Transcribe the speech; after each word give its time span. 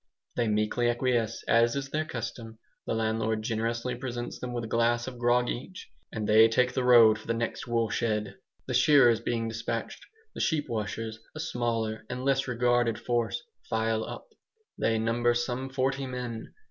They 0.35 0.47
meekly 0.47 0.89
acquiesce, 0.89 1.43
as 1.47 1.75
is 1.75 1.89
their 1.91 2.05
custom. 2.05 2.57
The 2.87 2.95
landlord 2.95 3.43
generously 3.43 3.93
presents 3.93 4.39
them 4.39 4.51
with 4.51 4.63
a 4.63 4.67
glass 4.67 5.05
of 5.05 5.19
grog 5.19 5.47
each, 5.47 5.91
and 6.11 6.27
they 6.27 6.47
take 6.49 6.73
the 6.73 6.83
road 6.83 7.19
for 7.19 7.27
the 7.27 7.35
next 7.35 7.67
woolshed. 7.67 8.01
The 8.65 8.73
shearers 8.73 9.19
being 9.19 9.47
despatched, 9.47 10.03
the 10.33 10.41
sheep 10.41 10.67
washers, 10.67 11.19
a 11.35 11.39
smaller 11.39 12.03
and 12.09 12.25
less 12.25 12.47
regarded 12.47 12.97
force, 12.97 13.43
file 13.69 14.03
up. 14.03 14.29
They 14.75 14.97
number 14.97 15.35
some 15.35 15.69
forty 15.69 16.07
men. 16.07 16.51